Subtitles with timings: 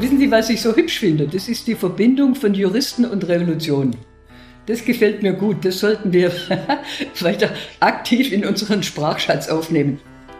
[0.00, 1.28] Wissen Sie, was ich so hübsch finde?
[1.28, 3.94] Das ist die Verbindung von Juristen und Revolution.
[4.64, 5.62] Das gefällt mir gut.
[5.62, 6.32] Das sollten wir
[7.20, 7.50] weiter
[7.80, 9.98] aktiv in unseren Sprachschatz aufnehmen.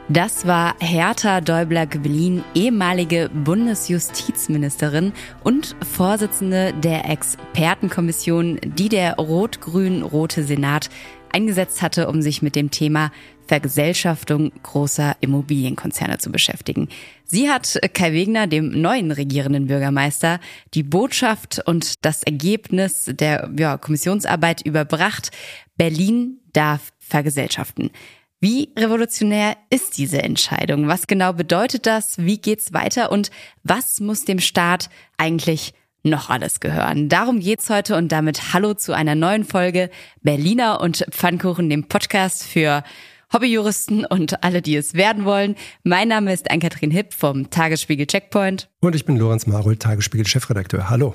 [0.09, 5.13] Das war Hertha Däubler-Göbelin, ehemalige Bundesjustizministerin
[5.45, 10.89] und Vorsitzende der Expertenkommission, die der rot-grün-rote Senat
[11.33, 13.13] eingesetzt hatte, um sich mit dem Thema
[13.51, 16.89] Vergesellschaftung großer Immobilienkonzerne zu beschäftigen.
[17.25, 20.39] Sie hat Kai Wegner, dem neuen regierenden Bürgermeister,
[20.73, 25.33] die Botschaft und das Ergebnis der ja, Kommissionsarbeit überbracht.
[25.77, 27.91] Berlin darf vergesellschaften.
[28.39, 30.87] Wie revolutionär ist diese Entscheidung?
[30.87, 32.19] Was genau bedeutet das?
[32.19, 33.11] Wie geht's weiter?
[33.11, 33.33] Und
[33.65, 37.09] was muss dem Staat eigentlich noch alles gehören?
[37.09, 39.91] Darum geht's heute und damit Hallo zu einer neuen Folge
[40.23, 42.85] Berliner und Pfannkuchen, dem Podcast für
[43.33, 45.55] Hobbyjuristen und alle, die es werden wollen.
[45.85, 48.69] Mein Name ist Ann-Kathrin Hipp vom Tagesspiegel Checkpoint.
[48.81, 50.91] Und ich bin Lorenz Marold, Tagesspiegel Chefredakteur.
[50.91, 51.15] Hallo.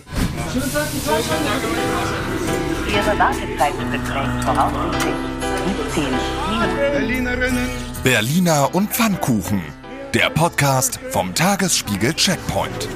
[2.88, 5.13] Ihre Wartezeit beträgt voraussichtlich
[5.94, 6.03] 17
[6.77, 7.67] Berlinerinnen.
[8.03, 9.61] Berliner und Pfannkuchen.
[10.13, 12.88] Der Podcast vom Tagesspiegel Checkpoint.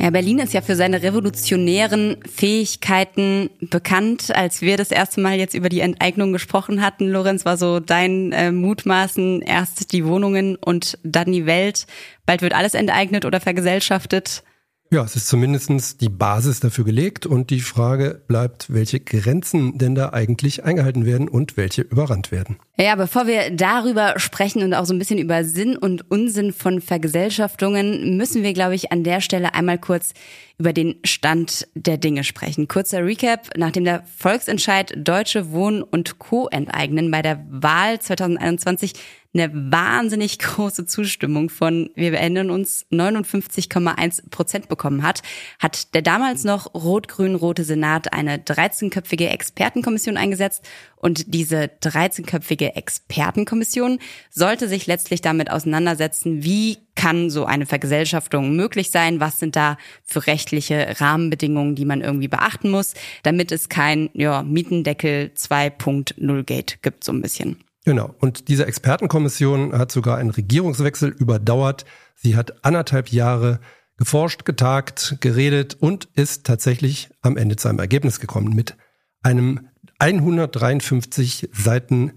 [0.00, 4.30] Ja, Berlin ist ja für seine revolutionären Fähigkeiten bekannt.
[4.32, 8.30] Als wir das erste Mal jetzt über die Enteignung gesprochen hatten, Lorenz, war so dein
[8.30, 11.86] äh, Mutmaßen erst die Wohnungen und dann die Welt.
[12.26, 14.44] Bald wird alles enteignet oder vergesellschaftet.
[14.90, 19.94] Ja, es ist zumindestens die Basis dafür gelegt und die Frage bleibt, welche Grenzen denn
[19.94, 22.56] da eigentlich eingehalten werden und welche überrannt werden.
[22.78, 26.80] Ja, bevor wir darüber sprechen und auch so ein bisschen über Sinn und Unsinn von
[26.80, 30.14] Vergesellschaftungen, müssen wir, glaube ich, an der Stelle einmal kurz
[30.58, 32.66] über den Stand der Dinge sprechen.
[32.66, 36.48] Kurzer Recap, nachdem der Volksentscheid Deutsche Wohnen und Co.
[36.48, 38.94] enteignen bei der Wahl 2021
[39.34, 45.22] eine wahnsinnig große Zustimmung von, wir erinnern uns, 59,1 Prozent bekommen hat,
[45.58, 50.64] hat der damals noch rot-grün-rote Senat eine 13-köpfige Expertenkommission eingesetzt
[50.96, 58.90] und diese 13-köpfige Expertenkommission sollte sich letztlich damit auseinandersetzen, wie kann so eine Vergesellschaftung möglich
[58.90, 59.20] sein?
[59.20, 64.42] Was sind da für rechtliche Rahmenbedingungen, die man irgendwie beachten muss, damit es kein ja,
[64.42, 67.62] Mietendeckel 2.0 Gate gibt, so ein bisschen.
[67.84, 68.16] Genau.
[68.18, 71.84] Und diese Expertenkommission hat sogar einen Regierungswechsel überdauert.
[72.16, 73.60] Sie hat anderthalb Jahre
[73.96, 78.76] geforscht, getagt, geredet und ist tatsächlich am Ende zu einem Ergebnis gekommen mit
[79.22, 79.68] einem
[80.00, 82.14] 153 Seiten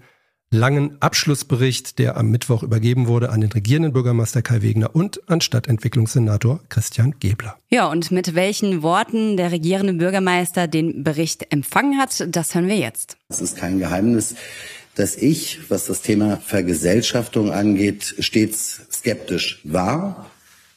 [0.52, 5.40] langen Abschlussbericht, der am Mittwoch übergeben wurde an den regierenden Bürgermeister Kai Wegner und an
[5.40, 7.56] Stadtentwicklungssenator Christian Gebler.
[7.70, 12.76] Ja, und mit welchen Worten der regierende Bürgermeister den Bericht empfangen hat, das hören wir
[12.76, 13.16] jetzt.
[13.28, 14.34] Es ist kein Geheimnis,
[14.94, 20.30] dass ich, was das Thema Vergesellschaftung angeht, stets skeptisch war.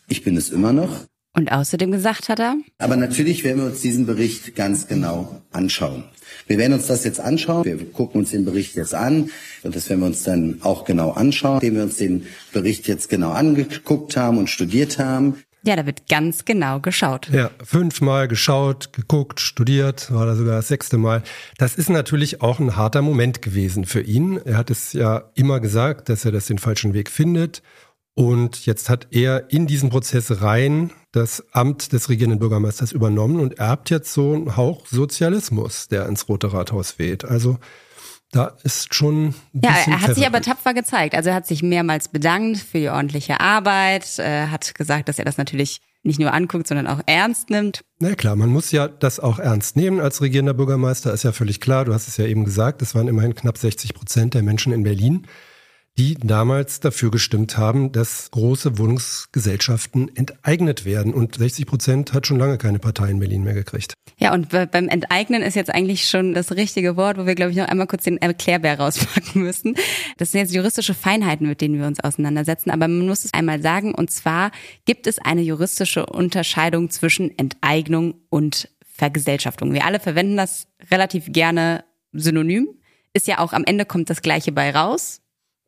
[0.07, 1.01] Ich bin es immer noch.
[1.35, 2.56] Und außerdem gesagt hat er.
[2.78, 6.06] Aber natürlich werden wir uns diesen Bericht ganz genau anschauen.
[6.47, 7.66] Wir werden uns das jetzt anschauen.
[7.66, 9.29] Wir gucken uns den Bericht jetzt an.
[9.63, 13.09] Und das werden wir uns dann auch genau anschauen, indem wir uns den Bericht jetzt
[13.09, 15.35] genau angeguckt haben und studiert haben.
[15.63, 17.28] Ja, da wird ganz genau geschaut.
[17.31, 21.23] Ja, fünfmal geschaut, geguckt, studiert, war da sogar das sechste Mal.
[21.57, 24.38] Das ist natürlich auch ein harter Moment gewesen für ihn.
[24.46, 27.63] Er hat es ja immer gesagt, dass er das den falschen Weg findet.
[28.15, 33.59] Und jetzt hat er in diesen Prozess rein das Amt des regierenden Bürgermeisters übernommen und
[33.59, 37.25] erbt jetzt so einen Hauch Sozialismus, der ins Rote Rathaus weht.
[37.25, 37.57] Also
[38.31, 39.35] da ist schon.
[39.53, 41.13] Ein ja, er hat sich aber tapfer gezeigt.
[41.13, 45.25] Also er hat sich mehrmals bedankt für die ordentliche Arbeit, er hat gesagt, dass er
[45.25, 47.83] das natürlich nicht nur anguckt, sondern auch ernst nimmt.
[47.99, 51.59] Na klar, man muss ja das auch ernst nehmen als regierender Bürgermeister, ist ja völlig
[51.59, 51.83] klar.
[51.83, 54.83] Du hast es ja eben gesagt, es waren immerhin knapp 60 Prozent der Menschen in
[54.83, 55.27] Berlin,
[55.97, 61.13] die damals dafür gestimmt haben, dass große Wohnungsgesellschaften enteignet werden.
[61.13, 63.94] Und 60 Prozent hat schon lange keine Partei in Berlin mehr gekriegt.
[64.17, 67.57] Ja, und beim Enteignen ist jetzt eigentlich schon das richtige Wort, wo wir, glaube ich,
[67.57, 69.75] noch einmal kurz den Erklärbär rauspacken müssen.
[70.17, 72.72] Das sind jetzt juristische Feinheiten, mit denen wir uns auseinandersetzen.
[72.72, 73.95] Aber man muss es einmal sagen.
[73.95, 74.52] Und zwar
[74.84, 79.73] gibt es eine juristische Unterscheidung zwischen Enteignung und Vergesellschaftung.
[79.73, 82.67] Wir alle verwenden das relativ gerne synonym.
[83.14, 85.22] Ist ja auch am Ende kommt das Gleiche bei raus.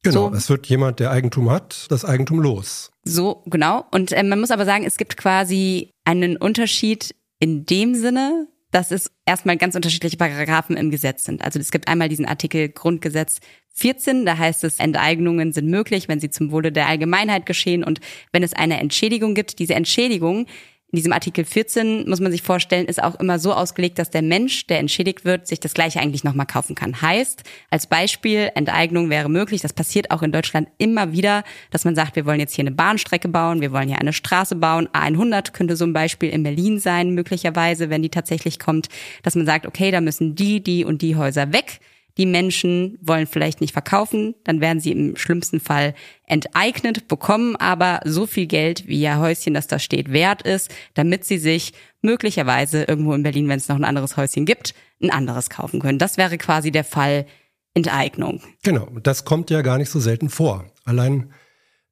[0.04, 0.36] Genau, so.
[0.36, 2.92] es wird jemand, der Eigentum hat, das Eigentum los.
[3.04, 3.86] So, genau.
[3.92, 8.92] Und äh, man muss aber sagen, es gibt quasi einen Unterschied in dem Sinne, dass
[8.92, 11.42] es erstmal ganz unterschiedliche Paragraphen im Gesetz sind.
[11.42, 13.40] Also es gibt einmal diesen Artikel Grundgesetz
[13.74, 18.00] 14, da heißt es, Enteignungen sind möglich, wenn sie zum Wohle der Allgemeinheit geschehen und
[18.32, 19.60] wenn es eine Entschädigung gibt.
[19.60, 20.48] Diese Entschädigung
[20.90, 24.22] in diesem Artikel 14 muss man sich vorstellen, ist auch immer so ausgelegt, dass der
[24.22, 27.02] Mensch, der entschädigt wird, sich das Gleiche eigentlich nochmal kaufen kann.
[27.02, 29.62] Heißt, als Beispiel, Enteignung wäre möglich.
[29.62, 32.72] Das passiert auch in Deutschland immer wieder, dass man sagt, wir wollen jetzt hier eine
[32.72, 34.88] Bahnstrecke bauen, wir wollen hier eine Straße bauen.
[34.94, 38.88] A100 könnte so ein Beispiel in Berlin sein, möglicherweise, wenn die tatsächlich kommt,
[39.24, 41.82] dass man sagt, okay, da müssen die, die und die Häuser weg
[42.18, 45.94] die Menschen wollen vielleicht nicht verkaufen, dann werden sie im schlimmsten Fall
[46.26, 51.26] enteignet, bekommen aber so viel Geld, wie ihr Häuschen, das da steht, wert ist, damit
[51.26, 55.50] sie sich möglicherweise irgendwo in Berlin, wenn es noch ein anderes Häuschen gibt, ein anderes
[55.50, 56.00] kaufen können.
[56.00, 57.26] Das wäre quasi der Fall
[57.74, 58.42] Enteignung.
[58.64, 60.66] Genau, das kommt ja gar nicht so selten vor.
[60.84, 61.32] Allein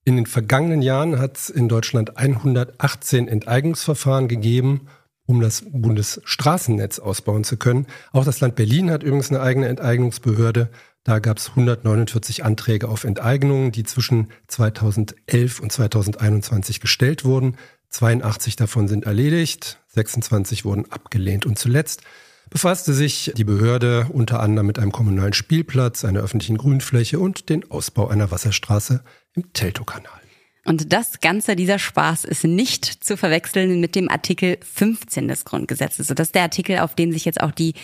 [0.04, 4.88] in den vergangenen Jahren hat es in Deutschland 118 Enteignungsverfahren gegeben
[5.25, 7.88] um das Bundesstraßennetz ausbauen zu können.
[8.12, 10.69] Auch das Land Berlin hat übrigens eine eigene Enteignungsbehörde.
[11.04, 17.57] Da gab es 149 Anträge auf Enteignungen, die zwischen 2011 und 2021 gestellt wurden.
[17.89, 21.45] 82 davon sind erledigt, 26 wurden abgelehnt.
[21.45, 22.01] Und zuletzt
[22.50, 27.69] befasste sich die Behörde unter anderem mit einem kommunalen Spielplatz, einer öffentlichen Grünfläche und den
[27.71, 30.25] Ausbau einer Wasserstraße im Teltow-Kanal.
[30.65, 36.07] Und das Ganze, dieser Spaß, ist nicht zu verwechseln mit dem Artikel 15 des Grundgesetzes.
[36.07, 37.75] Das ist der Artikel, auf den sich jetzt auch die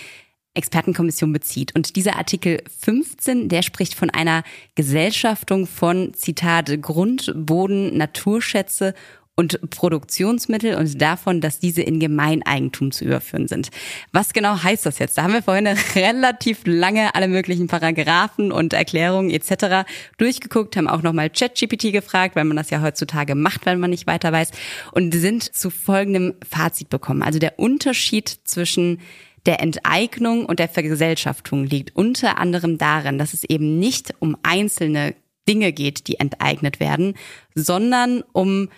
[0.56, 1.75] Expertenkommission bezieht.
[1.75, 4.44] Und dieser Artikel 15, der spricht von einer
[4.75, 8.94] Gesellschaftung von, Zitat, Grund, Boden, Naturschätze
[9.36, 13.69] und Produktionsmittel und davon, dass diese in Gemeineigentum zu überführen sind.
[14.12, 15.18] Was genau heißt das jetzt?
[15.18, 19.89] Da haben wir vorhin relativ lange alle möglichen Paragraphen und Erklärungen etc.
[20.18, 24.06] durchgeguckt, haben auch nochmal ChatGPT gefragt, weil man das ja heutzutage macht, wenn man nicht
[24.06, 24.51] weiter weiß
[24.92, 27.24] und sind zu folgendem Fazit bekommen.
[27.24, 29.00] Also der Unterschied zwischen
[29.45, 35.16] der Enteignung und der Vergesellschaftung liegt unter anderem darin, dass es eben nicht um einzelne
[35.48, 37.16] Dinge geht, die enteignet werden,
[37.56, 38.69] sondern um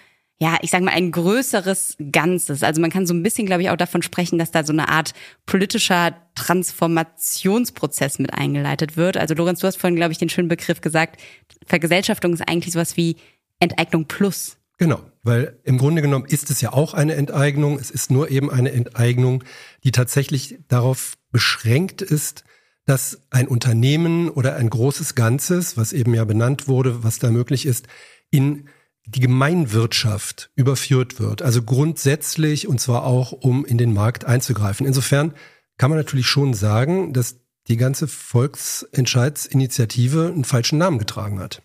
[0.43, 2.63] ja, ich sage mal, ein größeres Ganzes.
[2.63, 4.89] Also man kann so ein bisschen, glaube ich, auch davon sprechen, dass da so eine
[4.89, 5.13] Art
[5.45, 9.15] politischer Transformationsprozess mit eingeleitet wird.
[9.15, 11.21] Also Lorenz, du hast vorhin, glaube ich, den schönen Begriff gesagt,
[11.65, 13.15] Vergesellschaftung ist eigentlich sowas wie
[13.61, 14.57] Enteignung plus.
[14.77, 17.79] Genau, weil im Grunde genommen ist es ja auch eine Enteignung.
[17.79, 19.45] Es ist nur eben eine Enteignung,
[19.85, 22.43] die tatsächlich darauf beschränkt ist,
[22.85, 27.65] dass ein Unternehmen oder ein großes Ganzes, was eben ja benannt wurde, was da möglich
[27.65, 27.87] ist,
[28.29, 28.67] in
[29.05, 31.41] die Gemeinwirtschaft überführt wird.
[31.41, 34.85] Also grundsätzlich und zwar auch, um in den Markt einzugreifen.
[34.85, 35.33] Insofern
[35.77, 41.61] kann man natürlich schon sagen, dass die ganze Volksentscheidsinitiative einen falschen Namen getragen hat.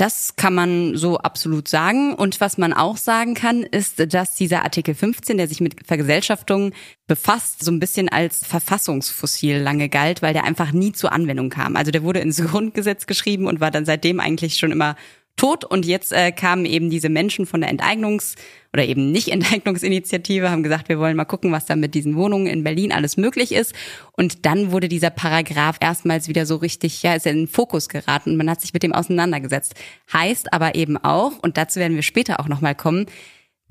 [0.00, 2.14] Das kann man so absolut sagen.
[2.14, 6.72] Und was man auch sagen kann, ist, dass dieser Artikel 15, der sich mit Vergesellschaftung
[7.06, 11.76] befasst, so ein bisschen als Verfassungsfossil lange galt, weil der einfach nie zur Anwendung kam.
[11.76, 14.96] Also der wurde ins Grundgesetz geschrieben und war dann seitdem eigentlich schon immer
[15.36, 18.36] tot und jetzt äh, kamen eben diese Menschen von der Enteignungs-
[18.72, 22.46] oder eben nicht Enteignungsinitiative, haben gesagt, wir wollen mal gucken, was da mit diesen Wohnungen
[22.46, 23.74] in Berlin alles möglich ist.
[24.12, 28.32] Und dann wurde dieser Paragraph erstmals wieder so richtig, ja, ist in den Fokus geraten
[28.32, 29.74] und man hat sich mit dem auseinandergesetzt.
[30.12, 33.06] Heißt aber eben auch, und dazu werden wir später auch nochmal kommen,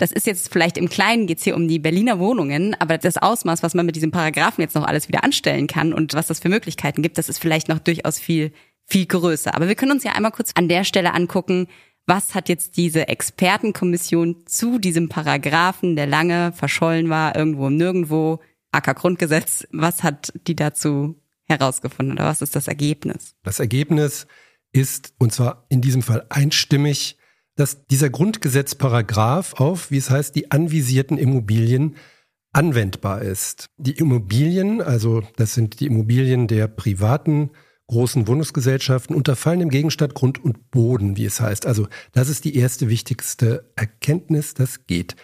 [0.00, 3.62] das ist jetzt vielleicht im Kleinen geht's hier um die Berliner Wohnungen, aber das Ausmaß,
[3.62, 6.48] was man mit diesem Paragraphen jetzt noch alles wieder anstellen kann und was das für
[6.48, 8.50] Möglichkeiten gibt, das ist vielleicht noch durchaus viel
[8.90, 9.54] viel größer.
[9.54, 11.68] Aber wir können uns ja einmal kurz an der Stelle angucken,
[12.06, 18.40] was hat jetzt diese Expertenkommission zu diesem Paragraphen, der lange verschollen war, irgendwo im Nirgendwo,
[18.72, 23.34] Acker Grundgesetz, was hat die dazu herausgefunden oder was ist das Ergebnis?
[23.42, 24.26] Das Ergebnis
[24.72, 27.16] ist, und zwar in diesem Fall einstimmig,
[27.56, 31.96] dass dieser Grundgesetzparagraph auf, wie es heißt, die anvisierten Immobilien
[32.52, 33.66] anwendbar ist.
[33.76, 37.50] Die Immobilien, also das sind die Immobilien der privaten
[37.90, 41.66] großen Wohnungsgesellschaften unterfallen dem Gegenstand Grund und Boden, wie es heißt.
[41.66, 45.16] Also das ist die erste wichtigste Erkenntnis, das geht.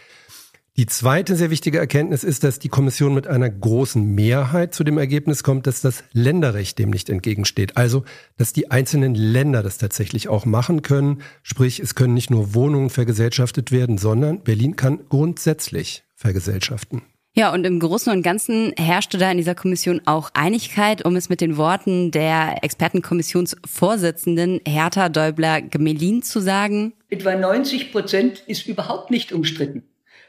[0.77, 4.99] Die zweite sehr wichtige Erkenntnis ist, dass die Kommission mit einer großen Mehrheit zu dem
[4.99, 7.79] Ergebnis kommt, dass das Länderrecht dem nicht entgegensteht.
[7.79, 8.05] Also,
[8.37, 11.23] dass die einzelnen Länder das tatsächlich auch machen können.
[11.43, 17.03] Sprich, es können nicht nur Wohnungen vergesellschaftet werden, sondern Berlin kann grundsätzlich vergesellschaften.
[17.39, 21.29] Ja, und im Großen und Ganzen herrschte da in dieser Kommission auch Einigkeit, um es
[21.29, 26.95] mit den Worten der Expertenkommissionsvorsitzenden Hertha Däubler-Gemelin zu sagen.
[27.11, 29.83] Etwa 90 Prozent ist überhaupt nicht umstritten.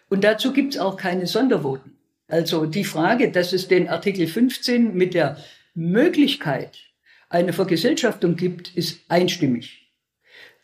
[0.10, 1.94] Und dazu gibt es auch keine Sondervoten.
[2.28, 5.38] Also die Frage, dass es den Artikel 15 mit der
[5.76, 6.78] Möglichkeit
[7.30, 9.87] einer Vergesellschaftung gibt, ist einstimmig.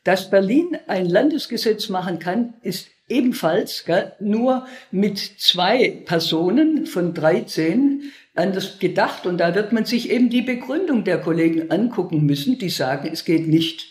[0.04, 8.12] Dass Berlin ein Landesgesetz machen kann, ist ebenfalls gell, nur mit zwei Personen von 13
[8.36, 9.26] anders gedacht.
[9.26, 13.24] Und da wird man sich eben die Begründung der Kollegen angucken müssen, die sagen, es
[13.24, 13.88] geht nicht.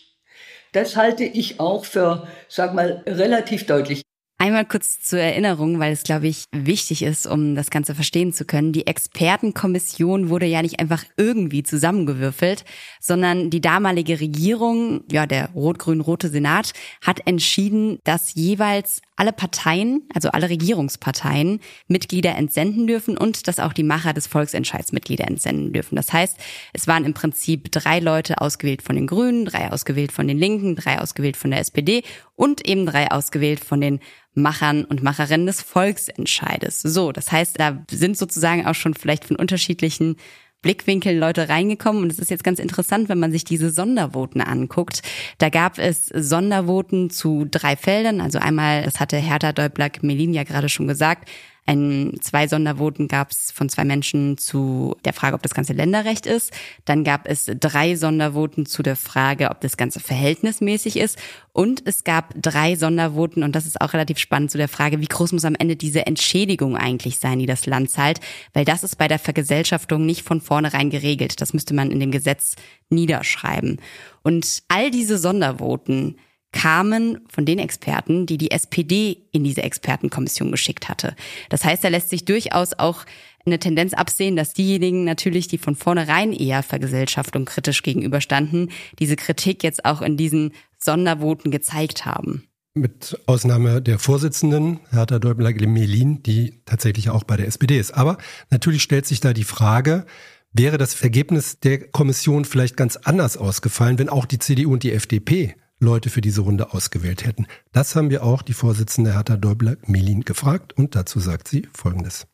[0.72, 4.02] Das halte ich auch für, sag mal, relativ deutlich.
[4.42, 8.44] Einmal kurz zur Erinnerung, weil es, glaube ich, wichtig ist, um das Ganze verstehen zu
[8.44, 8.72] können.
[8.72, 12.64] Die Expertenkommission wurde ja nicht einfach irgendwie zusammengewürfelt,
[12.98, 20.30] sondern die damalige Regierung, ja, der rot-grün-rote Senat, hat entschieden, dass jeweils alle Parteien, also
[20.30, 25.94] alle Regierungsparteien, Mitglieder entsenden dürfen und dass auch die Macher des Volksentscheids Mitglieder entsenden dürfen.
[25.94, 26.36] Das heißt,
[26.72, 30.74] es waren im Prinzip drei Leute ausgewählt von den Grünen, drei ausgewählt von den Linken,
[30.74, 32.02] drei ausgewählt von der SPD
[32.34, 34.00] und eben drei ausgewählt von den
[34.34, 36.80] Machern und Macherinnen des Volksentscheides.
[36.82, 40.16] So, das heißt, da sind sozusagen auch schon vielleicht von unterschiedlichen
[40.62, 42.02] Blickwinkeln Leute reingekommen.
[42.02, 45.02] Und es ist jetzt ganz interessant, wenn man sich diese Sondervoten anguckt.
[45.38, 48.20] Da gab es Sondervoten zu drei Feldern.
[48.20, 51.28] Also einmal, das hatte Hertha Däubler-Melin ja gerade schon gesagt,
[51.64, 56.26] ein, zwei Sondervoten gab es von zwei Menschen zu der Frage, ob das ganze Länderrecht
[56.26, 56.50] ist.
[56.84, 61.18] Dann gab es drei Sondervoten zu der Frage, ob das ganze verhältnismäßig ist.
[61.52, 65.06] Und es gab drei Sondervoten, und das ist auch relativ spannend, zu der Frage, wie
[65.06, 68.18] groß muss am Ende diese Entschädigung eigentlich sein, die das Land zahlt?
[68.52, 71.40] Weil das ist bei der Vergesellschaftung nicht von vornherein geregelt.
[71.40, 72.56] Das müsste man in dem Gesetz
[72.90, 73.80] niederschreiben.
[74.22, 76.16] Und all diese Sondervoten
[76.52, 81.16] kamen von den Experten, die die SPD in diese Expertenkommission geschickt hatte.
[81.48, 83.04] Das heißt, da lässt sich durchaus auch
[83.44, 89.64] eine Tendenz absehen, dass diejenigen natürlich, die von vornherein eher Vergesellschaftung kritisch gegenüberstanden, diese Kritik
[89.64, 92.44] jetzt auch in diesen Sondervoten gezeigt haben.
[92.74, 97.92] Mit Ausnahme der Vorsitzenden, Hertha Däubler-Melin, die tatsächlich auch bei der SPD ist.
[97.92, 98.16] Aber
[98.50, 100.06] natürlich stellt sich da die Frage,
[100.52, 104.92] wäre das Ergebnis der Kommission vielleicht ganz anders ausgefallen, wenn auch die CDU und die
[104.92, 107.46] FDP Leute für diese Runde ausgewählt hätten.
[107.72, 112.26] Das haben wir auch die Vorsitzende Hertha Däubler-Melin gefragt und dazu sagt sie Folgendes.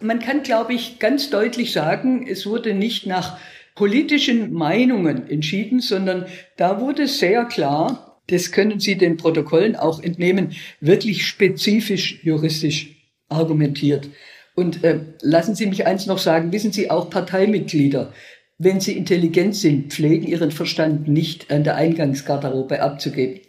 [0.00, 3.38] Man kann, glaube ich, ganz deutlich sagen, es wurde nicht nach
[3.74, 6.26] politischen Meinungen entschieden, sondern
[6.56, 12.96] da wurde sehr klar, das können Sie den Protokollen auch entnehmen, wirklich spezifisch juristisch
[13.28, 14.08] argumentiert.
[14.54, 18.12] Und äh, lassen Sie mich eins noch sagen, wissen Sie auch Parteimitglieder,
[18.58, 23.40] wenn sie intelligent sind, pflegen ihren Verstand nicht an der Eingangsgarderobe abzugeben.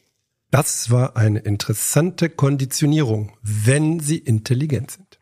[0.51, 5.19] Das war eine interessante Konditionierung, wenn sie intelligent sind.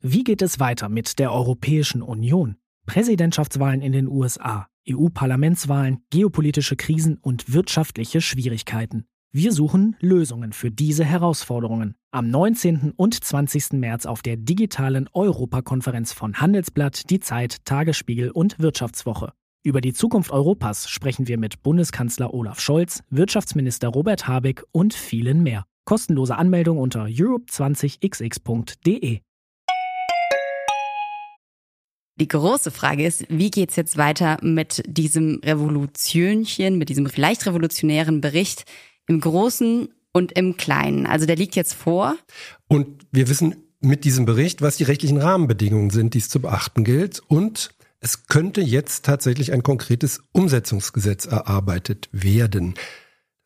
[0.00, 2.56] Wie geht es weiter mit der Europäischen Union?
[2.86, 9.06] Präsidentschaftswahlen in den USA, EU-Parlamentswahlen, geopolitische Krisen und wirtschaftliche Schwierigkeiten.
[9.32, 11.94] Wir suchen Lösungen für diese Herausforderungen.
[12.10, 12.94] Am 19.
[12.96, 13.74] und 20.
[13.74, 19.32] März auf der digitalen Europakonferenz von Handelsblatt, Die Zeit, Tagesspiegel und Wirtschaftswoche.
[19.62, 25.44] Über die Zukunft Europas sprechen wir mit Bundeskanzler Olaf Scholz, Wirtschaftsminister Robert Habeck und vielen
[25.44, 25.64] mehr.
[25.84, 29.20] Kostenlose Anmeldung unter europe20xx.de.
[32.20, 38.20] Die große Frage ist, wie geht's jetzt weiter mit diesem Revolutionchen, mit diesem vielleicht revolutionären
[38.20, 38.64] Bericht
[39.10, 41.04] im Großen und im Kleinen.
[41.04, 42.16] Also der liegt jetzt vor.
[42.68, 46.84] Und wir wissen mit diesem Bericht, was die rechtlichen Rahmenbedingungen sind, die es zu beachten
[46.84, 47.20] gilt.
[47.26, 52.74] Und es könnte jetzt tatsächlich ein konkretes Umsetzungsgesetz erarbeitet werden.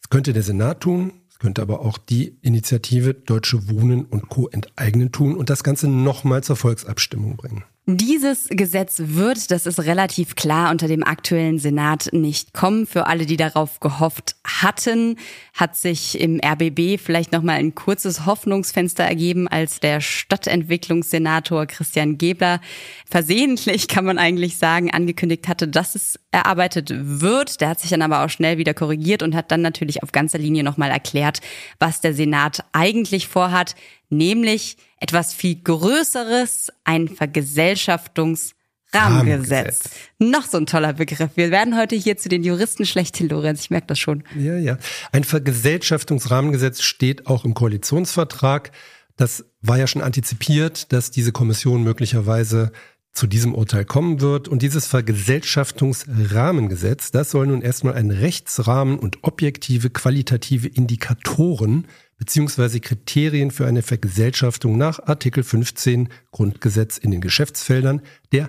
[0.02, 4.48] Das könnte der Senat tun, es könnte aber auch die Initiative Deutsche Wohnen und Co.
[4.48, 7.64] enteignen tun und das Ganze nochmal zur Volksabstimmung bringen.
[7.86, 12.86] Dieses Gesetz wird, das ist relativ klar, unter dem aktuellen Senat nicht kommen.
[12.86, 15.18] Für alle, die darauf gehofft hatten,
[15.52, 22.16] hat sich im RBB vielleicht noch mal ein kurzes Hoffnungsfenster ergeben, als der Stadtentwicklungssenator Christian
[22.16, 22.62] Gebler
[23.04, 27.60] versehentlich, kann man eigentlich sagen, angekündigt hatte, dass es erarbeitet wird.
[27.60, 30.38] Der hat sich dann aber auch schnell wieder korrigiert und hat dann natürlich auf ganzer
[30.38, 31.42] Linie noch mal erklärt,
[31.80, 33.74] was der Senat eigentlich vorhat,
[34.08, 38.54] nämlich etwas viel Größeres, ein Vergesellschaftungs
[38.90, 39.90] Rahmengesetz.
[40.18, 41.32] Noch so ein toller Begriff.
[41.34, 43.60] Wir werden heute hier zu den Juristen schlechthin, Lorenz.
[43.60, 44.24] Ich merke das schon.
[44.34, 44.78] Ja, ja.
[45.12, 48.70] Ein Vergesellschaftungsrahmengesetz steht auch im Koalitionsvertrag.
[49.16, 52.72] Das war ja schon antizipiert, dass diese Kommission möglicherweise
[53.14, 54.48] zu diesem Urteil kommen wird.
[54.48, 61.86] Und dieses Vergesellschaftungsrahmengesetz, das soll nun erstmal einen Rechtsrahmen und objektive qualitative Indikatoren
[62.18, 68.00] beziehungsweise Kriterien für eine Vergesellschaftung nach Artikel 15 Grundgesetz in den Geschäftsfeldern
[68.32, 68.48] der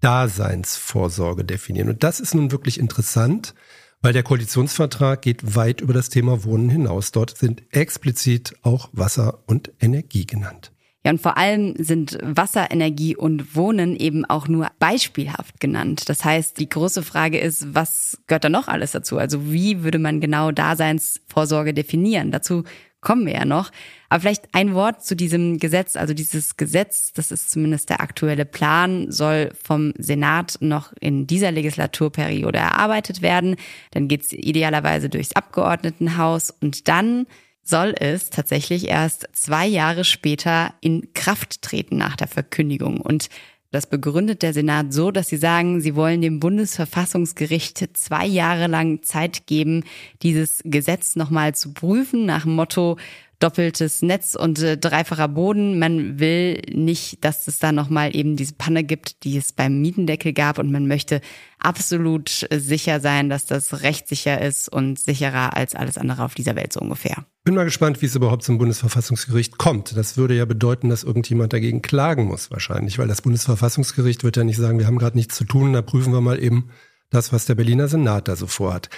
[0.00, 1.88] Daseinsvorsorge definieren.
[1.88, 3.54] Und das ist nun wirklich interessant,
[4.02, 7.12] weil der Koalitionsvertrag geht weit über das Thema Wohnen hinaus.
[7.12, 10.72] Dort sind explizit auch Wasser und Energie genannt.
[11.06, 16.08] Ja, und vor allem sind Wasser, Energie und Wohnen eben auch nur beispielhaft genannt.
[16.08, 19.16] Das heißt, die große Frage ist, was gehört da noch alles dazu?
[19.16, 22.32] Also wie würde man genau Daseinsvorsorge definieren?
[22.32, 22.64] Dazu
[23.02, 23.70] kommen wir ja noch.
[24.08, 25.94] Aber vielleicht ein Wort zu diesem Gesetz.
[25.94, 31.52] Also dieses Gesetz, das ist zumindest der aktuelle Plan, soll vom Senat noch in dieser
[31.52, 33.54] Legislaturperiode erarbeitet werden.
[33.92, 37.26] Dann geht's idealerweise durchs Abgeordnetenhaus und dann
[37.68, 43.00] soll es tatsächlich erst zwei Jahre später in Kraft treten nach der Verkündigung.
[43.00, 43.28] Und
[43.72, 49.02] das begründet der Senat so, dass sie sagen, sie wollen dem Bundesverfassungsgericht zwei Jahre lang
[49.02, 49.84] Zeit geben,
[50.22, 52.96] dieses Gesetz nochmal zu prüfen, nach dem Motto,
[53.38, 55.78] doppeltes Netz und äh, dreifacher Boden.
[55.78, 60.32] Man will nicht, dass es da nochmal eben diese Panne gibt, die es beim Mietendeckel
[60.32, 61.20] gab und man möchte
[61.58, 66.72] absolut sicher sein, dass das rechtssicher ist und sicherer als alles andere auf dieser Welt
[66.72, 67.26] so ungefähr.
[67.44, 69.96] Bin mal gespannt, wie es überhaupt zum Bundesverfassungsgericht kommt.
[69.96, 74.44] Das würde ja bedeuten, dass irgendjemand dagegen klagen muss wahrscheinlich, weil das Bundesverfassungsgericht wird ja
[74.44, 76.70] nicht sagen, wir haben gerade nichts zu tun, da prüfen wir mal eben
[77.10, 78.90] das, was der Berliner Senat da so vorhat.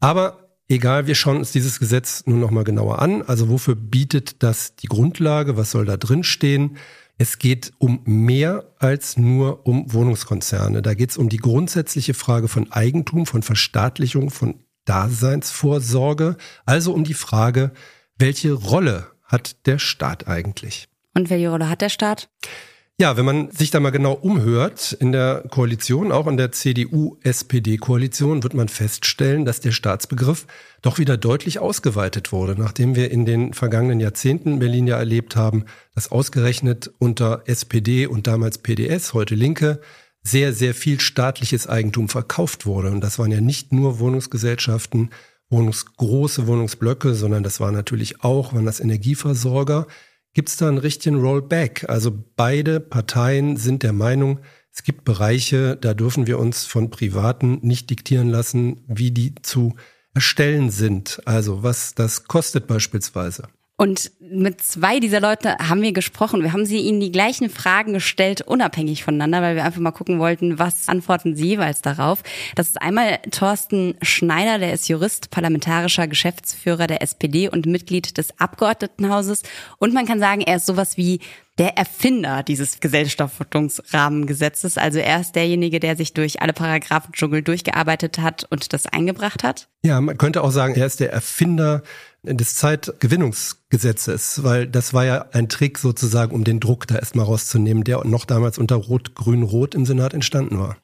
[0.00, 3.22] Aber Egal, wir schauen uns dieses Gesetz nun nochmal genauer an.
[3.22, 5.56] Also wofür bietet das die Grundlage?
[5.56, 6.76] Was soll da drin stehen?
[7.18, 10.82] Es geht um mehr als nur um Wohnungskonzerne.
[10.82, 16.36] Da geht es um die grundsätzliche Frage von Eigentum, von Verstaatlichung, von Daseinsvorsorge.
[16.66, 17.70] Also um die Frage,
[18.18, 20.88] welche Rolle hat der Staat eigentlich?
[21.14, 22.28] Und welche Rolle hat der Staat?
[22.98, 28.42] Ja, wenn man sich da mal genau umhört in der Koalition, auch in der CDU-SPD-Koalition,
[28.42, 30.46] wird man feststellen, dass der Staatsbegriff
[30.80, 35.66] doch wieder deutlich ausgeweitet wurde, nachdem wir in den vergangenen Jahrzehnten Berlin ja erlebt haben,
[35.94, 39.82] dass ausgerechnet unter SPD und damals PDS, heute Linke,
[40.22, 42.90] sehr, sehr viel staatliches Eigentum verkauft wurde.
[42.92, 45.10] Und das waren ja nicht nur Wohnungsgesellschaften,
[45.50, 49.86] Wohnungsgroße Wohnungsblöcke, sondern das war natürlich auch, waren das Energieversorger,
[50.36, 51.88] gibt es da einen richtigen Rollback.
[51.88, 54.40] Also beide Parteien sind der Meinung,
[54.70, 59.76] es gibt Bereiche, da dürfen wir uns von Privaten nicht diktieren lassen, wie die zu
[60.12, 61.22] erstellen sind.
[61.24, 63.48] Also was das kostet beispielsweise.
[63.78, 66.42] Und mit zwei dieser Leute haben wir gesprochen.
[66.42, 70.18] Wir haben sie ihnen die gleichen Fragen gestellt, unabhängig voneinander, weil wir einfach mal gucken
[70.18, 72.22] wollten, was antworten sie jeweils darauf.
[72.54, 78.40] Das ist einmal Thorsten Schneider, der ist Jurist, parlamentarischer Geschäftsführer der SPD und Mitglied des
[78.40, 79.42] Abgeordnetenhauses.
[79.76, 81.20] Und man kann sagen, er ist sowas wie
[81.58, 84.78] der Erfinder dieses Gesellschaftungsrahmengesetzes.
[84.78, 89.42] Also er ist derjenige, der sich durch alle Paragraphen Dschungel durchgearbeitet hat und das eingebracht
[89.42, 89.68] hat.
[89.82, 91.82] Ja, man könnte auch sagen, er ist der Erfinder
[92.26, 97.84] des Zeitgewinnungsgesetzes, weil das war ja ein Trick sozusagen, um den Druck da erstmal rauszunehmen,
[97.84, 100.76] der noch damals unter Rot-Grün-Rot im Senat entstanden war.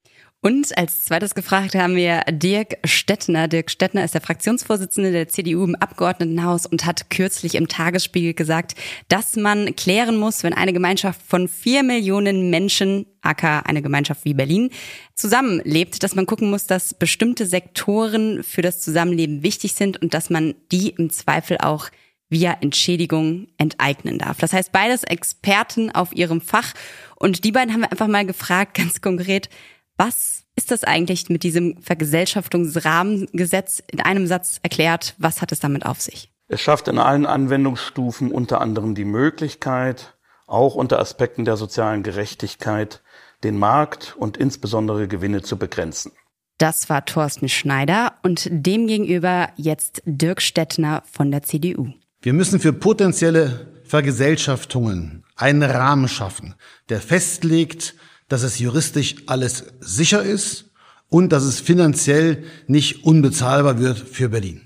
[0.45, 3.47] Und als zweites gefragt haben wir Dirk Stettner.
[3.47, 8.75] Dirk Stettner ist der Fraktionsvorsitzende der CDU im Abgeordnetenhaus und hat kürzlich im Tagesspiegel gesagt,
[9.07, 14.35] dass man klären muss, wenn eine Gemeinschaft von vier Millionen Menschen, aka eine Gemeinschaft wie
[14.35, 14.71] Berlin,
[15.15, 20.29] zusammenlebt, dass man gucken muss, dass bestimmte Sektoren für das Zusammenleben wichtig sind und dass
[20.29, 21.89] man die im Zweifel auch
[22.31, 24.39] via Entschädigung enteignen darf.
[24.39, 26.75] Das heißt, beides Experten auf ihrem Fach.
[27.15, 29.49] Und die beiden haben wir einfach mal gefragt, ganz konkret,
[30.03, 35.15] was ist das eigentlich mit diesem Vergesellschaftungsrahmengesetz in einem Satz erklärt?
[35.19, 36.33] Was hat es damit auf sich?
[36.49, 40.15] Es schafft in allen Anwendungsstufen unter anderem die Möglichkeit,
[40.49, 43.01] auch unter Aspekten der sozialen Gerechtigkeit,
[43.45, 46.11] den Markt und insbesondere Gewinne zu begrenzen.
[46.59, 51.93] Das war Thorsten Schneider und demgegenüber jetzt Dirk Stettner von der CDU.
[52.21, 56.57] Wir müssen für potenzielle Vergesellschaftungen einen Rahmen schaffen,
[56.89, 57.95] der festlegt,
[58.33, 60.71] dass es juristisch alles sicher ist
[61.11, 64.63] und dass es finanziell nicht unbezahlbar wird für Berlin.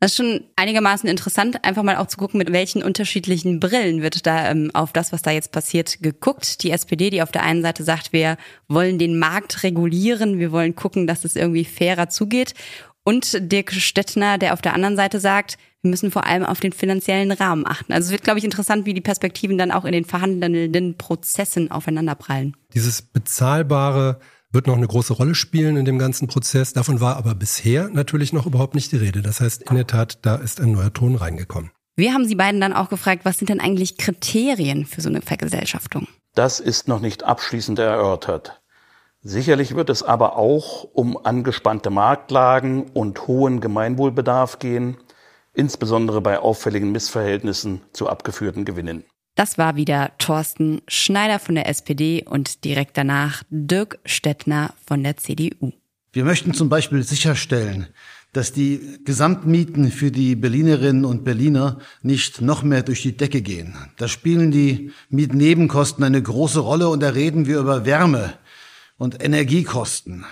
[0.00, 4.26] Das ist schon einigermaßen interessant, einfach mal auch zu gucken, mit welchen unterschiedlichen Brillen wird
[4.26, 6.62] da ähm, auf das, was da jetzt passiert, geguckt.
[6.62, 8.36] Die SPD, die auf der einen Seite sagt, wir
[8.68, 12.52] wollen den Markt regulieren, wir wollen gucken, dass es irgendwie fairer zugeht.
[13.02, 16.72] Und Dirk Stettner, der auf der anderen Seite sagt, wir müssen vor allem auf den
[16.72, 17.92] finanziellen Rahmen achten.
[17.92, 21.70] Also es wird, glaube ich, interessant, wie die Perspektiven dann auch in den verhandelnden Prozessen
[21.70, 22.56] aufeinanderprallen.
[22.74, 24.18] Dieses bezahlbare
[24.50, 26.72] wird noch eine große Rolle spielen in dem ganzen Prozess.
[26.72, 29.22] Davon war aber bisher natürlich noch überhaupt nicht die Rede.
[29.22, 31.70] Das heißt, in der Tat, da ist ein neuer Ton reingekommen.
[31.94, 35.22] Wir haben Sie beiden dann auch gefragt, was sind denn eigentlich Kriterien für so eine
[35.22, 36.08] Vergesellschaftung?
[36.34, 38.60] Das ist noch nicht abschließend erörtert.
[39.22, 44.98] Sicherlich wird es aber auch um angespannte Marktlagen und hohen Gemeinwohlbedarf gehen,
[45.56, 49.04] insbesondere bei auffälligen Missverhältnissen zu abgeführten Gewinnen.
[49.34, 55.16] Das war wieder Thorsten Schneider von der SPD und direkt danach Dirk Stettner von der
[55.16, 55.72] CDU.
[56.12, 57.88] Wir möchten zum Beispiel sicherstellen,
[58.32, 63.76] dass die Gesamtmieten für die Berlinerinnen und Berliner nicht noch mehr durch die Decke gehen.
[63.98, 68.34] Da spielen die Mietnebenkosten eine große Rolle und da reden wir über Wärme,
[68.98, 70.24] und Energiekosten.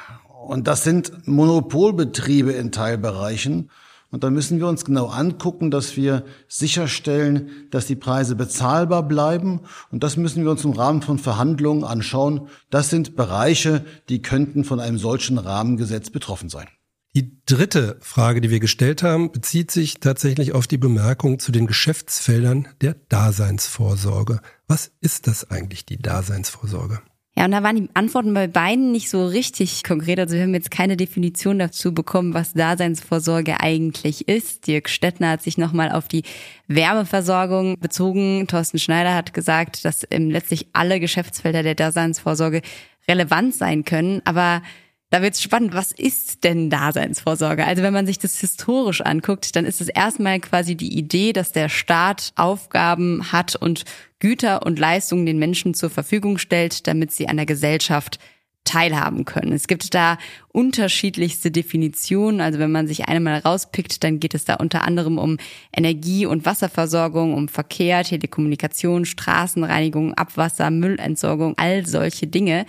[0.47, 3.71] Und das sind Monopolbetriebe in Teilbereichen.
[4.15, 9.63] Und dann müssen wir uns genau angucken, dass wir sicherstellen, dass die Preise bezahlbar bleiben.
[9.91, 12.47] Und das müssen wir uns im Rahmen von Verhandlungen anschauen.
[12.71, 16.69] Das sind Bereiche, die könnten von einem solchen Rahmengesetz betroffen sein.
[17.17, 21.67] Die dritte Frage, die wir gestellt haben, bezieht sich tatsächlich auf die Bemerkung zu den
[21.67, 24.39] Geschäftsfeldern der Daseinsvorsorge.
[24.69, 27.01] Was ist das eigentlich, die Daseinsvorsorge?
[27.37, 30.21] Ja, und da waren die Antworten bei beiden nicht so richtig konkret.
[30.21, 34.69] Also wir haben jetzt keine Definition dazu bekommen, was Daseinsvorsorge eigentlich ist.
[34.69, 36.23] Dirk Stettner hat sich nochmal auf die
[36.69, 38.47] Wärmeversorgung bezogen.
[38.47, 42.63] Thorsten Schneider hat gesagt, dass letztlich alle Geschäftsfelder der Daseinsvorsorge
[43.09, 44.23] relevant sein können.
[44.25, 44.63] Aber
[45.11, 45.75] da wird's spannend.
[45.75, 47.65] Was ist denn Daseinsvorsorge?
[47.65, 51.53] Also wenn man sich das historisch anguckt, dann ist es erstmal quasi die Idee, dass
[51.53, 53.85] der Staat Aufgaben hat und
[54.19, 58.19] Güter und Leistungen den Menschen zur Verfügung stellt, damit sie an der Gesellschaft
[58.65, 59.53] teilhaben können.
[59.53, 62.41] Es gibt da unterschiedlichste Definitionen.
[62.41, 65.37] Also wenn man sich eine mal rauspickt, dann geht es da unter anderem um
[65.77, 72.65] Energie- und Wasserversorgung, um Verkehr, Telekommunikation, Straßenreinigung, Abwasser, Müllentsorgung, all solche Dinge.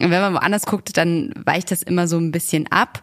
[0.00, 3.02] Und wenn man woanders guckt, dann weicht das immer so ein bisschen ab.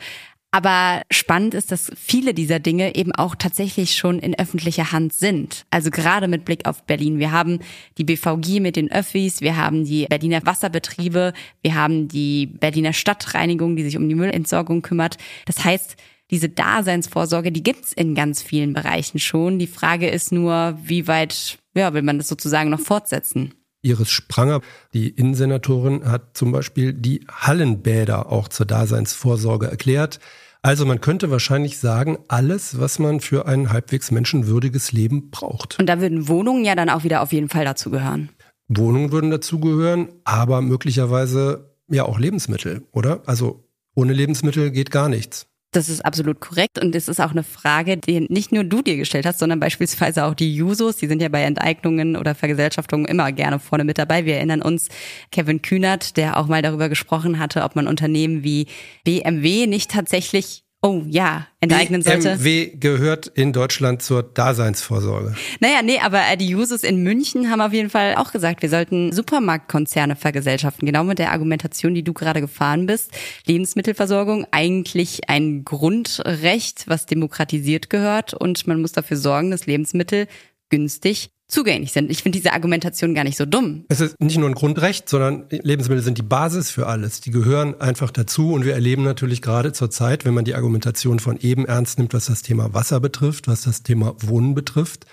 [0.52, 5.66] Aber spannend ist, dass viele dieser Dinge eben auch tatsächlich schon in öffentlicher Hand sind.
[5.72, 7.18] Also gerade mit Blick auf Berlin.
[7.18, 7.58] Wir haben
[7.98, 13.76] die BVG mit den Öffis, wir haben die Berliner Wasserbetriebe, wir haben die Berliner Stadtreinigung,
[13.76, 15.18] die sich um die Müllentsorgung kümmert.
[15.48, 15.96] Das heißt,
[16.30, 19.58] diese Daseinsvorsorge, die gibt's in ganz vielen Bereichen schon.
[19.58, 23.56] Die Frage ist nur, wie weit ja, will man das sozusagen noch fortsetzen?
[23.84, 24.62] Iris Spranger,
[24.94, 30.20] die Innensenatorin, hat zum Beispiel die Hallenbäder auch zur Daseinsvorsorge erklärt.
[30.62, 35.78] Also man könnte wahrscheinlich sagen, alles, was man für ein halbwegs menschenwürdiges Leben braucht.
[35.78, 38.30] Und da würden Wohnungen ja dann auch wieder auf jeden Fall dazugehören.
[38.70, 43.22] Wohnungen würden dazugehören, aber möglicherweise ja auch Lebensmittel, oder?
[43.26, 45.48] Also ohne Lebensmittel geht gar nichts.
[45.74, 48.96] Das ist absolut korrekt und es ist auch eine Frage, die nicht nur du dir
[48.96, 50.98] gestellt hast, sondern beispielsweise auch die Jusos.
[50.98, 54.24] Die sind ja bei Enteignungen oder Vergesellschaftungen immer gerne vorne mit dabei.
[54.26, 54.90] Wir erinnern uns
[55.32, 58.68] Kevin Kühnert, der auch mal darüber gesprochen hatte, ob man Unternehmen wie
[59.04, 62.36] BMW nicht tatsächlich Oh ja, enteignen sollte.
[62.36, 65.34] BMW gehört in Deutschland zur Daseinsvorsorge.
[65.62, 69.14] Naja, nee, aber die Jusos in München haben auf jeden Fall auch gesagt, wir sollten
[69.14, 70.86] Supermarktkonzerne vergesellschaften.
[70.86, 73.12] Genau mit der Argumentation, die du gerade gefahren bist.
[73.46, 80.28] Lebensmittelversorgung eigentlich ein Grundrecht, was demokratisiert gehört und man muss dafür sorgen, dass Lebensmittel
[80.70, 82.12] günstig zugänglich sind.
[82.12, 83.86] Ich finde diese Argumentation gar nicht so dumm.
[83.88, 87.22] Es ist nicht nur ein Grundrecht, sondern Lebensmittel sind die Basis für alles.
[87.22, 91.20] Die gehören einfach dazu und wir erleben natürlich gerade zur Zeit, wenn man die Argumentation
[91.20, 95.06] von eben ernst nimmt, was das Thema Wasser betrifft, was das Thema Wohnen betrifft,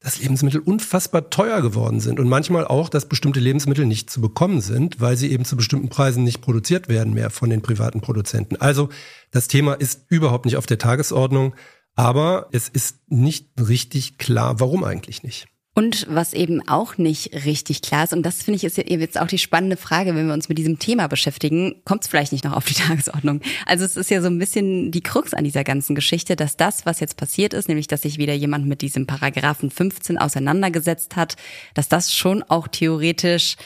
[0.00, 4.60] dass Lebensmittel unfassbar teuer geworden sind und manchmal auch, dass bestimmte Lebensmittel nicht zu bekommen
[4.60, 8.56] sind, weil sie eben zu bestimmten Preisen nicht produziert werden mehr von den privaten Produzenten.
[8.56, 8.90] Also
[9.30, 11.54] das Thema ist überhaupt nicht auf der Tagesordnung,
[11.94, 15.46] aber es ist nicht richtig klar, warum eigentlich nicht.
[15.76, 19.26] Und was eben auch nicht richtig klar ist, und das finde ich ist jetzt auch
[19.26, 22.52] die spannende Frage, wenn wir uns mit diesem Thema beschäftigen, kommt es vielleicht nicht noch
[22.52, 23.40] auf die Tagesordnung.
[23.66, 26.86] Also es ist ja so ein bisschen die Krux an dieser ganzen Geschichte, dass das,
[26.86, 31.34] was jetzt passiert ist, nämlich dass sich wieder jemand mit diesem Paragraphen 15 auseinandergesetzt hat,
[31.74, 33.56] dass das schon auch theoretisch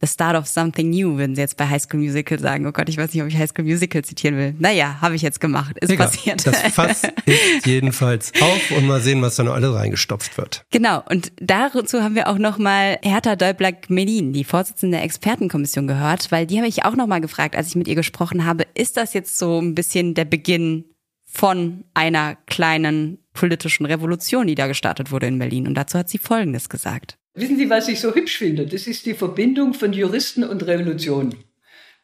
[0.00, 2.66] the start of something new, würden sie jetzt bei High School Musical sagen.
[2.66, 4.54] Oh Gott, ich weiß nicht, ob ich High School Musical zitieren will.
[4.58, 5.76] Naja, habe ich jetzt gemacht.
[5.78, 6.46] Ist Egal, passiert.
[6.46, 10.64] Das Fass ist jedenfalls auf und mal sehen, was da noch alles reingestopft wird.
[10.70, 11.02] Genau.
[11.08, 16.56] Und dazu haben wir auch nochmal Hertha Däubler-Medin, die Vorsitzende der Expertenkommission gehört, weil die
[16.56, 19.60] habe ich auch nochmal gefragt, als ich mit ihr gesprochen habe, ist das jetzt so
[19.60, 20.86] ein bisschen der Beginn
[21.26, 25.66] von einer kleinen politischen Revolution, die da gestartet wurde in Berlin?
[25.66, 27.19] Und dazu hat sie Folgendes gesagt.
[27.34, 28.66] Wissen Sie, was ich so hübsch finde?
[28.66, 31.34] Das ist die Verbindung von Juristen und Revolution.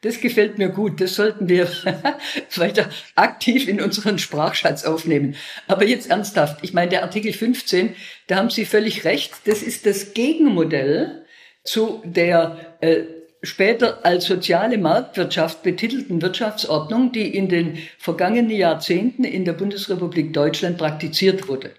[0.01, 1.01] Das gefällt mir gut.
[1.01, 1.67] Das sollten wir
[2.55, 5.35] weiter aktiv in unseren Sprachschatz aufnehmen.
[5.67, 6.59] Aber jetzt ernsthaft.
[6.61, 7.95] Ich meine, der Artikel 15,
[8.27, 9.33] da haben Sie völlig recht.
[9.45, 11.25] Das ist das Gegenmodell
[11.63, 13.03] zu der äh,
[13.41, 20.77] später als soziale Marktwirtschaft betitelten Wirtschaftsordnung, die in den vergangenen Jahrzehnten in der Bundesrepublik Deutschland
[20.77, 21.71] praktiziert wurde.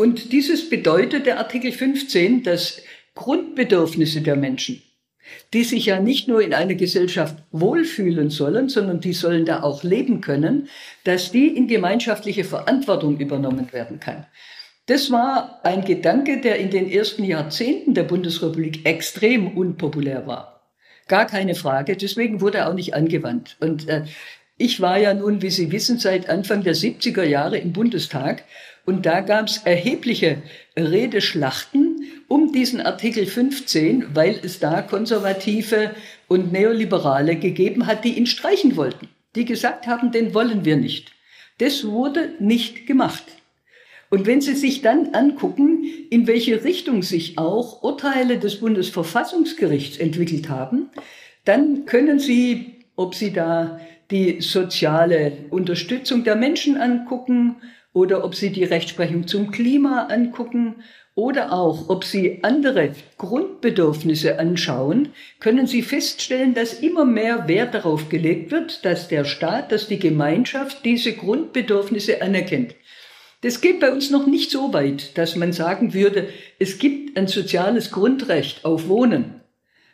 [0.00, 2.80] Und dieses bedeutet der Artikel 15, dass
[3.14, 4.80] Grundbedürfnisse der Menschen,
[5.52, 9.82] die sich ja nicht nur in einer Gesellschaft wohlfühlen sollen, sondern die sollen da auch
[9.82, 10.70] leben können,
[11.04, 14.24] dass die in gemeinschaftliche Verantwortung übernommen werden kann.
[14.86, 20.62] Das war ein Gedanke, der in den ersten Jahrzehnten der Bundesrepublik extrem unpopulär war.
[21.08, 21.94] Gar keine Frage.
[21.94, 23.58] Deswegen wurde er auch nicht angewandt.
[23.60, 24.04] Und äh,
[24.56, 28.44] ich war ja nun, wie Sie wissen, seit Anfang der 70er Jahre im Bundestag
[28.86, 30.42] und da gab es erhebliche
[30.76, 35.90] Redeschlachten um diesen Artikel 15, weil es da Konservative
[36.28, 41.12] und Neoliberale gegeben hat, die ihn streichen wollten, die gesagt haben, den wollen wir nicht.
[41.58, 43.24] Das wurde nicht gemacht.
[44.10, 50.48] Und wenn Sie sich dann angucken, in welche Richtung sich auch Urteile des Bundesverfassungsgerichts entwickelt
[50.48, 50.90] haben,
[51.44, 57.56] dann können Sie, ob Sie da die soziale Unterstützung der Menschen angucken
[57.92, 60.76] oder ob Sie die Rechtsprechung zum Klima angucken
[61.14, 65.08] oder auch ob Sie andere Grundbedürfnisse anschauen,
[65.40, 69.98] können Sie feststellen, dass immer mehr Wert darauf gelegt wird, dass der Staat, dass die
[69.98, 72.74] Gemeinschaft diese Grundbedürfnisse anerkennt.
[73.42, 77.26] Das geht bei uns noch nicht so weit, dass man sagen würde, es gibt ein
[77.26, 79.40] soziales Grundrecht auf Wohnen.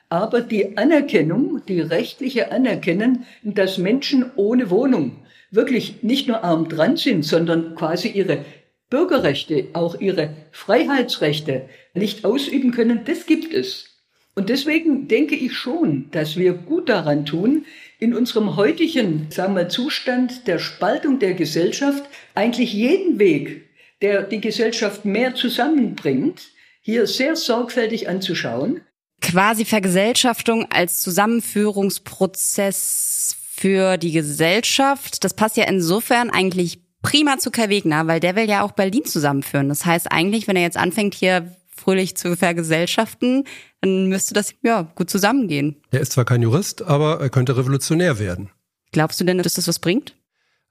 [0.09, 5.17] Aber die Anerkennung, die rechtliche Anerkennung, dass Menschen ohne Wohnung
[5.51, 8.45] wirklich nicht nur arm dran sind, sondern quasi ihre
[8.91, 13.91] Bürgerrechte, auch ihre Freiheitsrechte nicht ausüben können, das gibt es.
[14.35, 17.65] Und deswegen denke ich schon, dass wir gut daran tun,
[17.99, 22.05] in unserem heutigen, sagen wir, Zustand der Spaltung der Gesellschaft
[22.35, 23.71] eigentlich jeden Weg,
[24.03, 26.43] der die Gesellschaft mehr zusammenbringt,
[26.83, 28.83] hier sehr sorgfältig anzuschauen.
[29.23, 35.25] Quasi Vergesellschaftung als Zusammenführungsprozess für die Gesellschaft.
[35.25, 39.05] Das passt ja insofern eigentlich prima zu Kai Wegner, weil der will ja auch Berlin
[39.05, 39.69] zusammenführen.
[39.69, 43.45] Das heißt eigentlich, wenn er jetzt anfängt, hier fröhlich zu vergesellschaften,
[43.81, 45.77] dann müsste das ja gut zusammengehen.
[45.91, 48.51] Er ist zwar kein Jurist, aber er könnte revolutionär werden.
[48.93, 50.15] Glaubst du denn, dass das was bringt?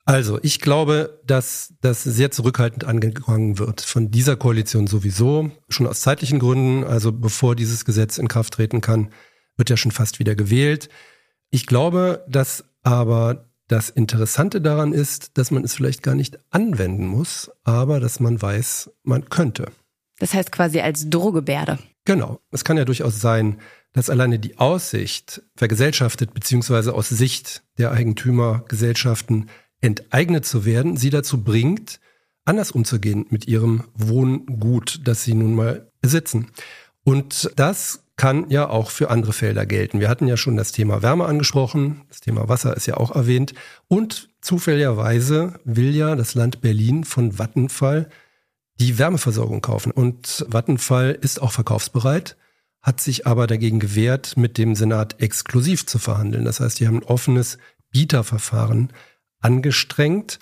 [0.07, 3.81] Also, ich glaube, dass das sehr zurückhaltend angegangen wird.
[3.81, 6.83] Von dieser Koalition sowieso, schon aus zeitlichen Gründen.
[6.83, 9.09] Also, bevor dieses Gesetz in Kraft treten kann,
[9.57, 10.89] wird ja schon fast wieder gewählt.
[11.49, 17.07] Ich glaube, dass aber das Interessante daran ist, dass man es vielleicht gar nicht anwenden
[17.07, 19.71] muss, aber dass man weiß, man könnte.
[20.19, 21.79] Das heißt quasi als Drohgebärde.
[22.05, 22.39] Genau.
[22.51, 23.59] Es kann ja durchaus sein,
[23.91, 29.49] dass alleine die Aussicht, vergesellschaftet beziehungsweise aus Sicht der Eigentümergesellschaften
[29.81, 31.99] enteignet zu werden, sie dazu bringt,
[32.45, 36.51] anders umzugehen mit ihrem Wohngut, das sie nun mal besitzen.
[37.03, 39.99] Und das kann ja auch für andere Felder gelten.
[39.99, 43.53] Wir hatten ja schon das Thema Wärme angesprochen, das Thema Wasser ist ja auch erwähnt.
[43.87, 48.09] Und zufälligerweise will ja das Land Berlin von Vattenfall
[48.79, 49.91] die Wärmeversorgung kaufen.
[49.91, 52.37] Und Vattenfall ist auch verkaufsbereit,
[52.81, 56.45] hat sich aber dagegen gewehrt, mit dem Senat exklusiv zu verhandeln.
[56.45, 57.57] Das heißt, die haben ein offenes
[57.91, 58.91] Bieterverfahren
[59.41, 60.39] angestrengt.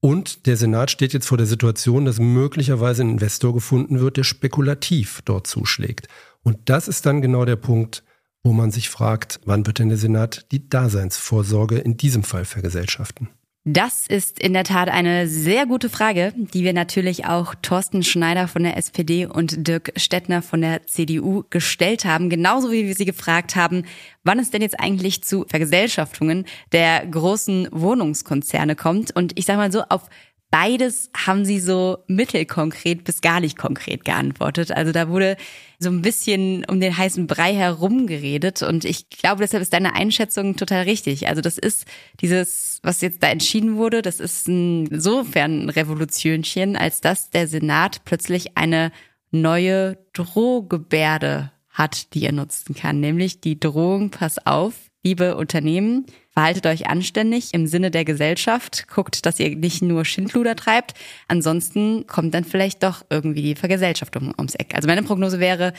[0.00, 4.24] Und der Senat steht jetzt vor der Situation, dass möglicherweise ein Investor gefunden wird, der
[4.24, 6.08] spekulativ dort zuschlägt.
[6.46, 8.04] Und das ist dann genau der Punkt,
[8.44, 13.28] wo man sich fragt, wann wird denn der Senat die Daseinsvorsorge in diesem Fall vergesellschaften?
[13.64, 18.46] Das ist in der Tat eine sehr gute Frage, die wir natürlich auch Thorsten Schneider
[18.46, 23.06] von der SPD und Dirk Stettner von der CDU gestellt haben, genauso wie wir sie
[23.06, 23.82] gefragt haben,
[24.22, 29.10] wann es denn jetzt eigentlich zu Vergesellschaftungen der großen Wohnungskonzerne kommt.
[29.16, 30.08] Und ich sage mal so, auf
[30.50, 34.70] Beides haben sie so mittelkonkret bis gar nicht konkret geantwortet.
[34.70, 35.36] Also da wurde
[35.78, 40.56] so ein bisschen um den heißen Brei herumgeredet und ich glaube, deshalb ist deine Einschätzung
[40.56, 41.28] total richtig.
[41.28, 41.84] Also das ist
[42.20, 48.04] dieses, was jetzt da entschieden wurde, das ist insofern ein Revolutionchen, als dass der Senat
[48.04, 48.92] plötzlich eine
[49.30, 56.66] neue Drohgebärde hat, die er nutzen kann, nämlich die Drohung, pass auf, liebe Unternehmen, verhaltet
[56.66, 60.92] euch anständig im Sinne der Gesellschaft, guckt, dass ihr nicht nur Schindluder treibt.
[61.28, 64.74] Ansonsten kommt dann vielleicht doch irgendwie die Vergesellschaftung ums Eck.
[64.74, 65.72] Also meine Prognose wäre,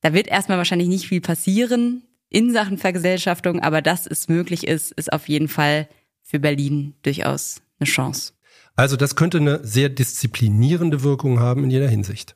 [0.00, 4.92] da wird erstmal wahrscheinlich nicht viel passieren in Sachen Vergesellschaftung, aber dass es möglich ist,
[4.92, 5.86] ist auf jeden Fall
[6.22, 8.32] für Berlin durchaus eine Chance.
[8.74, 12.34] Also das könnte eine sehr disziplinierende Wirkung haben in jeder Hinsicht.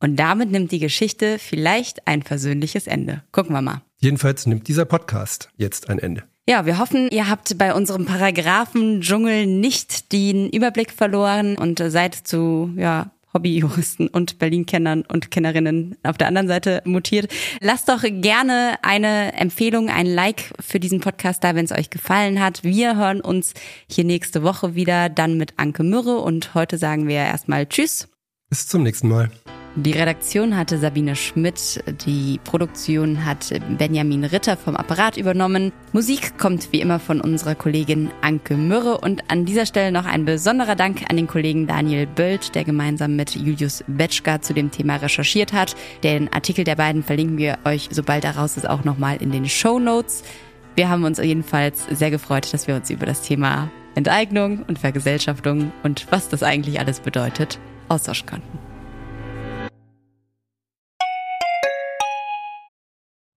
[0.00, 3.22] Und damit nimmt die Geschichte vielleicht ein versöhnliches Ende.
[3.32, 3.82] Gucken wir mal.
[3.98, 6.24] Jedenfalls nimmt dieser Podcast jetzt ein Ende.
[6.48, 12.70] Ja, wir hoffen, ihr habt bei unserem Paragraphendschungel nicht den Überblick verloren und seid zu,
[12.76, 17.32] ja, Hobbyjuristen und Berlin-Kennern und Kennerinnen auf der anderen Seite mutiert.
[17.60, 22.40] Lasst doch gerne eine Empfehlung, ein Like für diesen Podcast da, wenn es euch gefallen
[22.40, 22.62] hat.
[22.62, 23.52] Wir hören uns
[23.90, 28.08] hier nächste Woche wieder, dann mit Anke Mürre und heute sagen wir erstmal Tschüss.
[28.48, 29.30] Bis zum nächsten Mal.
[29.78, 35.70] Die Redaktion hatte Sabine Schmidt, die Produktion hat Benjamin Ritter vom Apparat übernommen.
[35.92, 40.24] Musik kommt wie immer von unserer Kollegin Anke Mürre und an dieser Stelle noch ein
[40.24, 44.96] besonderer Dank an den Kollegen Daniel Böld, der gemeinsam mit Julius Betschka zu dem Thema
[44.96, 45.76] recherchiert hat.
[46.02, 49.46] Den Artikel der beiden verlinken wir euch, sobald er raus ist, auch nochmal in den
[49.46, 50.24] Show Notes.
[50.74, 55.70] Wir haben uns jedenfalls sehr gefreut, dass wir uns über das Thema Enteignung und Vergesellschaftung
[55.82, 57.58] und was das eigentlich alles bedeutet
[57.88, 58.65] austauschen konnten.